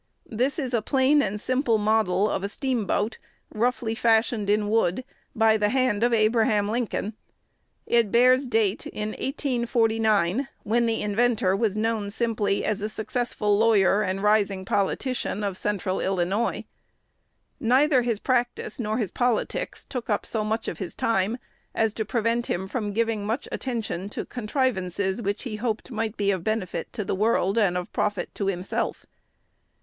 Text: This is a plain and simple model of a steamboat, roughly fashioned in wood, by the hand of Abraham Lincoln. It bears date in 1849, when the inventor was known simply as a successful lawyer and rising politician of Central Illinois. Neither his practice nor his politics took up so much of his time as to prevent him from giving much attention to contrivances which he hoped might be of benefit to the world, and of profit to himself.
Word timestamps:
This 0.31 0.57
is 0.57 0.73
a 0.73 0.81
plain 0.81 1.21
and 1.21 1.39
simple 1.39 1.77
model 1.77 2.27
of 2.27 2.43
a 2.43 2.49
steamboat, 2.49 3.19
roughly 3.53 3.93
fashioned 3.93 4.49
in 4.49 4.67
wood, 4.67 5.03
by 5.35 5.57
the 5.57 5.69
hand 5.69 6.01
of 6.01 6.11
Abraham 6.11 6.67
Lincoln. 6.67 7.13
It 7.85 8.11
bears 8.11 8.47
date 8.47 8.87
in 8.87 9.09
1849, 9.09 10.47
when 10.63 10.87
the 10.87 11.03
inventor 11.03 11.55
was 11.55 11.77
known 11.77 12.09
simply 12.09 12.65
as 12.65 12.81
a 12.81 12.89
successful 12.89 13.59
lawyer 13.59 14.01
and 14.01 14.23
rising 14.23 14.65
politician 14.65 15.43
of 15.43 15.55
Central 15.55 15.99
Illinois. 15.99 16.65
Neither 17.59 18.01
his 18.01 18.17
practice 18.17 18.79
nor 18.79 18.97
his 18.97 19.11
politics 19.11 19.85
took 19.85 20.09
up 20.09 20.25
so 20.25 20.43
much 20.43 20.67
of 20.67 20.79
his 20.79 20.95
time 20.95 21.37
as 21.75 21.93
to 21.93 22.05
prevent 22.05 22.47
him 22.47 22.67
from 22.67 22.91
giving 22.91 23.23
much 23.23 23.47
attention 23.51 24.09
to 24.09 24.25
contrivances 24.25 25.21
which 25.21 25.43
he 25.43 25.57
hoped 25.57 25.91
might 25.91 26.17
be 26.17 26.31
of 26.31 26.43
benefit 26.43 26.91
to 26.93 27.05
the 27.05 27.13
world, 27.13 27.55
and 27.59 27.77
of 27.77 27.93
profit 27.93 28.33
to 28.33 28.47
himself. 28.47 29.05